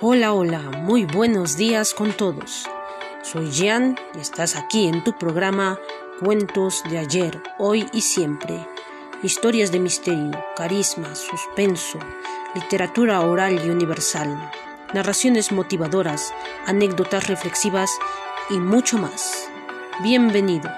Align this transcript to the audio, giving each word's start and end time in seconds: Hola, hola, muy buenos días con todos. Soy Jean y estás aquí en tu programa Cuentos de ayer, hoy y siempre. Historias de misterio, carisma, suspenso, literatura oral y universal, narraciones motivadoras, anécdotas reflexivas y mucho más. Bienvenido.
Hola, 0.00 0.32
hola, 0.32 0.60
muy 0.60 1.06
buenos 1.06 1.56
días 1.56 1.92
con 1.92 2.12
todos. 2.12 2.68
Soy 3.22 3.50
Jean 3.50 3.98
y 4.14 4.20
estás 4.20 4.54
aquí 4.54 4.86
en 4.86 5.02
tu 5.02 5.18
programa 5.18 5.76
Cuentos 6.20 6.84
de 6.88 6.98
ayer, 6.98 7.42
hoy 7.58 7.88
y 7.92 8.02
siempre. 8.02 8.64
Historias 9.24 9.72
de 9.72 9.80
misterio, 9.80 10.30
carisma, 10.54 11.16
suspenso, 11.16 11.98
literatura 12.54 13.22
oral 13.22 13.60
y 13.66 13.70
universal, 13.70 14.38
narraciones 14.94 15.50
motivadoras, 15.50 16.32
anécdotas 16.64 17.26
reflexivas 17.26 17.90
y 18.50 18.60
mucho 18.60 18.98
más. 18.98 19.50
Bienvenido. 20.04 20.70